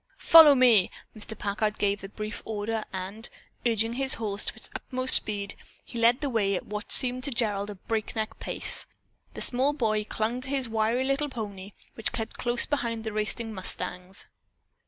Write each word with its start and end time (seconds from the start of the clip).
"Follow 0.17 0.55
me!" 0.55 0.89
Mr. 1.15 1.37
Packard 1.37 1.77
gave 1.77 2.01
the 2.01 2.09
brief 2.09 2.41
order, 2.43 2.83
and, 2.91 3.29
urging 3.67 3.93
his 3.93 4.15
horse 4.15 4.43
to 4.43 4.55
its 4.55 4.67
utmost 4.75 5.13
speed, 5.13 5.53
he 5.85 5.99
led 5.99 6.21
the 6.21 6.29
way 6.31 6.55
at 6.55 6.65
what 6.65 6.91
seemed 6.91 7.23
to 7.23 7.29
Gerald 7.29 7.69
a 7.69 7.75
breakneck 7.75 8.39
pace. 8.39 8.87
The 9.35 9.41
small 9.41 9.73
boy 9.73 10.05
clung 10.05 10.41
to 10.41 10.49
his 10.49 10.67
wiry 10.67 11.03
little 11.03 11.29
pony, 11.29 11.73
which 11.93 12.13
kept 12.13 12.39
close 12.39 12.65
behind 12.65 13.03
the 13.03 13.13
racing 13.13 13.53
mustangs. 13.53 14.25